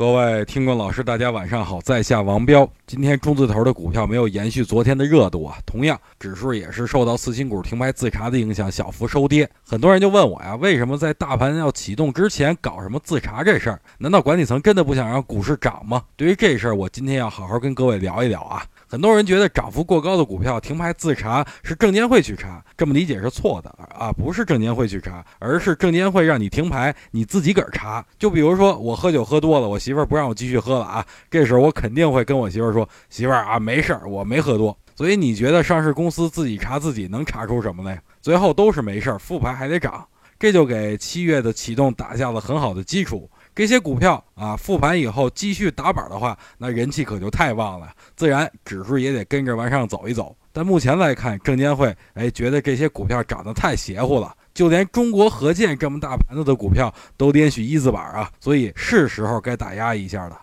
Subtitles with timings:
[0.00, 2.66] 各位听众老师，大家晚上好，在下王彪。
[2.86, 9.46] 今天中字头的股票没有延续昨天的热度啊，同样指数也是受到次新股停牌自查的影响，小幅收跌。
[9.62, 13.78] 很多人就问我呀，为什么在大盘要启动之前搞什么自查这事儿？
[13.98, 16.02] 难道管理层真的不想让股市涨吗？
[16.16, 18.64] 对于这事儿，我今天要好好跟各位聊一聊啊。
[18.90, 28.04] 很多人觉得涨幅过高的股票停牌自查是证监会去查，这么理解是错的啊，不是证监会去查，而是证监会让你停牌，你自己个儿查。
[28.18, 34.76] 就比如说我喝酒喝多了，我媳妇儿不让我继续喝了啊，这时候我肯定会跟我媳妇儿说，媳妇儿啊，没事儿，我没喝多。
[34.96, 38.02] 所以你觉得上市公司自己查自己能查出什么来？
[38.20, 40.04] 最后都是没事儿，复牌还得涨，
[40.36, 43.30] 这就给七月的启动打下了很好的基础。
[43.60, 50.34] 这些股票啊，复盘以后继续打板的话，那人气可就太旺了，自然指数也得跟着往上走一走。
[50.50, 60.40] 但目前来看，证监会哎觉得这些股票涨得太邪乎了，就连中国核建这么大盘子的股票都连续一字板啊，所以是时候该打压一下了。